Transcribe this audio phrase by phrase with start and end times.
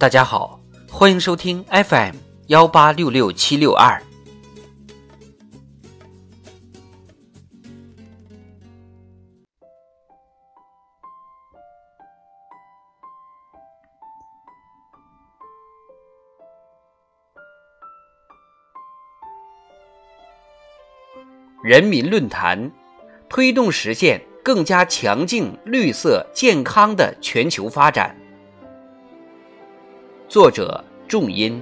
[0.00, 0.58] 大家好，
[0.90, 2.14] 欢迎收听 FM
[2.46, 4.02] 幺八六六七六二。
[21.62, 22.72] 人民论坛
[23.28, 28.16] 推动实现更加强劲、绿色、健康的全球发展。
[30.30, 31.60] 作者：重音。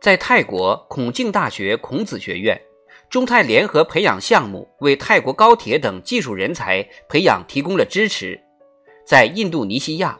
[0.00, 2.60] 在泰国孔敬大学孔子学院，
[3.08, 8.36] 中泰联合培养项目为泰国高铁等技术人才培养提供了支持。
[9.06, 10.18] 在印度尼西亚，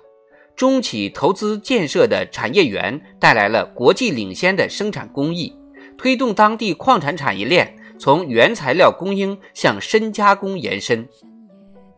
[0.55, 5.53] 中企投资建设的产业园带来了国际领先的生产工艺，
[5.99, 7.77] 推动当地矿产产业链。
[7.99, 11.09] 从原材料供应向深加工延伸，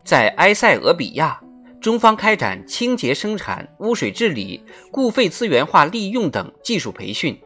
[0.03, 1.39] 在埃塞俄比亚，
[1.81, 7.37] 中方开展清洁生产、污水治理、固废资源化利用等技术培训，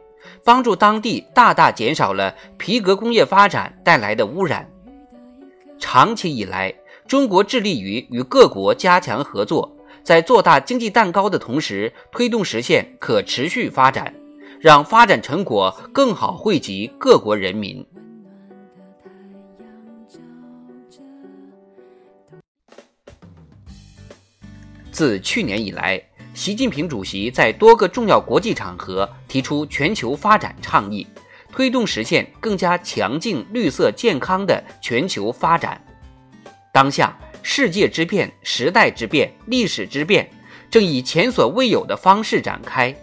[0.43, 4.69] 帮助当地大大减少了皮革工业发展带来的污染。
[5.79, 6.73] 长期以来，
[7.07, 14.13] 中国致力于与各国加强合作，在做大经济蛋糕的同时，推动实现可持续发展，
[14.59, 17.85] 让发展成果更好惠及各国人民。
[24.93, 25.99] 自去年以来，
[26.35, 31.05] 习近平主席在多个重要国际场合提出全球发展倡议，
[31.51, 35.83] 推动实现更加强劲、绿色、健康的全球发展。
[36.71, 40.29] 当下，世界之变、时代之变、历史之变
[40.69, 42.95] 正以前所未有的方式展开。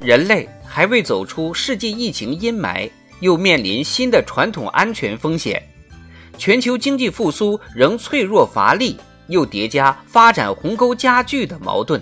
[0.00, 5.62] 人类还未走出世界疫情阴霾，又面临新的传统安全风险，
[6.36, 8.98] 全球经济复苏仍脆弱乏力。
[9.28, 12.00] 又叠加发展鸿沟加剧的矛盾，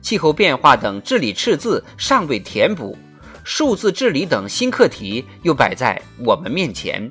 [0.00, 2.96] 气候变化等治理赤字尚未填补，
[3.42, 7.10] 数字治理等新课题又摆在我们面前。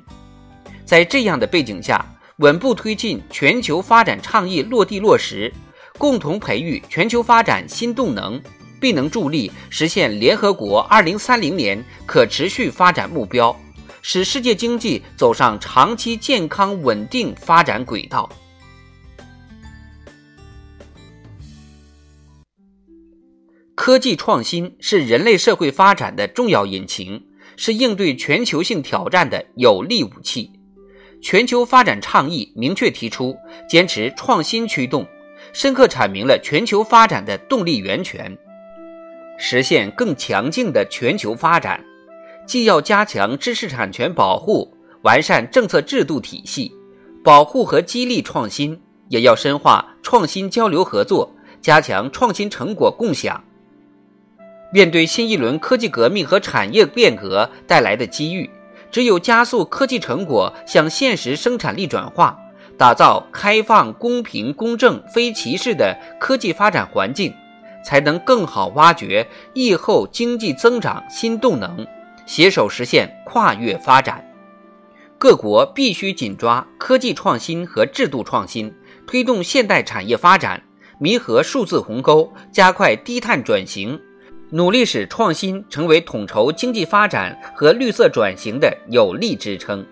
[0.84, 2.04] 在这样的背景下，
[2.36, 5.52] 稳步推进全球发展倡议落地落实，
[5.98, 8.40] 共同培育全球发展新动能，
[8.80, 13.54] 必能助力实现联合国二零三零年可持续发展目标，
[14.02, 18.28] 使世界经济走上长期健康稳定发展轨道。
[23.84, 27.22] 科技创新是人类社会发展的重要引擎，
[27.54, 30.50] 是应对全球性挑战的有力武器。
[31.20, 33.36] 全球发展倡议明确提出，
[33.68, 35.06] 坚持创新驱动，
[35.52, 38.34] 深刻阐明了全球发展的动力源泉。
[39.36, 41.78] 实现更强劲的全球发展，
[42.46, 46.72] 既要加强知识产权保护，完善政策制度体系，
[47.22, 48.80] 保护和激励创新，
[49.10, 51.30] 也要深化创新交流合作，
[51.60, 53.43] 加强创新成果共享。
[54.74, 58.50] 面对新一轮科技革命和产业变革带来的机遇，
[58.90, 62.36] 只有加速科技成果向现实生产力转化，
[62.76, 67.32] 打造开放、公平、公正、非歧视的科技发展环境，
[67.84, 71.86] 才能更好挖掘疫后经济增长新动能，
[72.26, 74.28] 携手实现跨越发展。
[75.20, 78.74] 各国必须紧抓科技创新和制度创新，
[79.06, 80.60] 推动现代产业发展，
[80.98, 84.00] 弥合数字鸿沟，加快低碳转型。
[84.54, 89.84] 努力使创新成为统筹经济发展和绿色转型的有力支撑。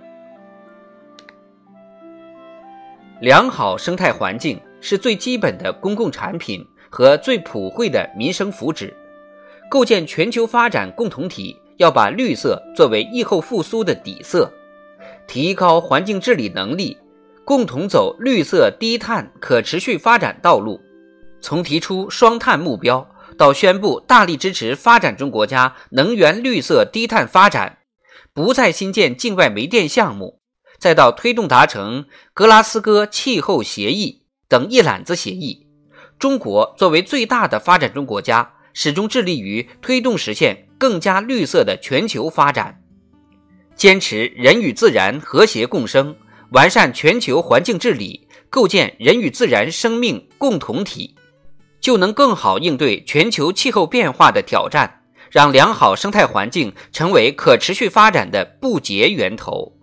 [3.20, 8.94] 良好生态环境是最基本的公共产品和最普惠的民生福祉。
[9.68, 14.48] 构建全球发展共同体，要把绿色作为疫后复苏的底色，
[15.26, 16.96] 提高环境治理能力，
[17.44, 20.80] 共同走绿色低碳可持续发展道路。
[21.40, 23.04] 从提出双碳目标。
[23.42, 27.78] 到宣布大力支持发展中国家能源绿色低碳发展，
[28.32, 30.40] 不再新建境外煤电项目，
[30.78, 35.66] 再到推动达成格拉斯哥气候协议等一揽子协议，
[36.20, 42.80] 中国作为最大的发展中国家，始终致力于推动实现更加绿色的全球发展，
[43.74, 46.14] 坚持人与自然和谐共生，
[46.52, 51.16] 完善全球环境治理，构建人与自然生命共同体。
[51.82, 59.76] 就能更好应对全球气候变化的挑战，让良好生态环境成为可持续发展的不竭源头。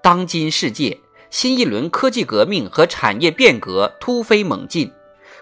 [0.00, 0.96] 当今世界，
[1.30, 4.88] 新一轮科技革命和产业变革突飞猛进，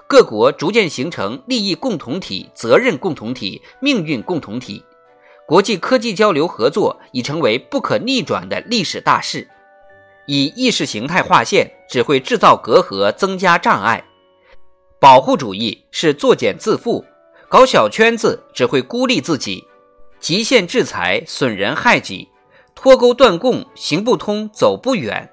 [0.08, 4.82] 各国逐渐形成利益共同体、责任共同体、命运共同体。
[5.46, 9.46] 国际科技交流合作已成为不可逆转的历史大势。
[10.26, 14.02] 以意识形态划线只会制造隔阂，增加障碍；
[14.98, 17.04] 保护主义是作茧自缚，
[17.48, 19.62] 搞小圈子只会孤立自己；
[20.18, 22.26] 极限制裁损人害己，
[22.74, 25.30] 脱钩断供行不通，走不远。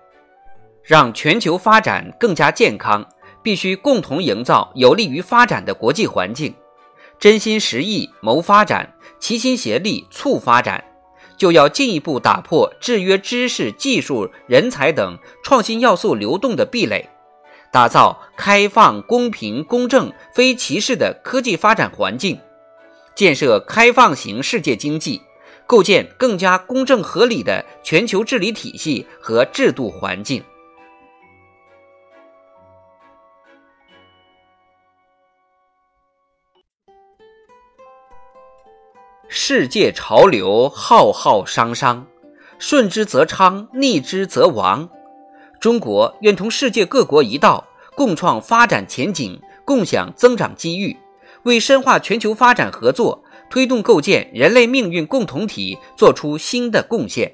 [0.84, 3.08] 让全球发展更加健康，
[3.42, 6.54] 必须共同营造有利于发展的国际环境，
[7.22, 10.84] 真心实意谋发展，齐心协力促发展。
[11.38, 17.10] 就要进一步打破制约知识、技术、人才等创新要素流动的壁垒，
[17.72, 22.40] 打造开放、公平、公正、非歧视的科技发展环境，
[23.14, 25.22] 建设开放型世界经济，
[25.68, 30.44] 构建更加公正合理的全球治理体系和制度环境。
[39.34, 42.06] 世界潮流浩浩汤汤，
[42.60, 44.90] 顺之则昌，逆之则亡。
[45.62, 50.98] 中国愿同世界各国一道，共创发展前景，共享增长机遇，
[51.44, 57.32] 为深化全球发展合作、推动构建人类命运共同体作出新的贡献。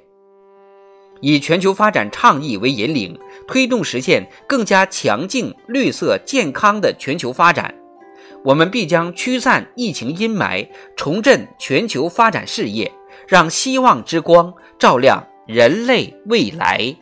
[1.21, 7.73] 以全球发展倡议为引领，推动实现更加强劲、绿色、健康的全球发展。
[8.44, 12.92] 我们必将驱散疫情阴霾，重振全球发展事业，
[13.28, 16.95] 让希望之光照亮人类未来。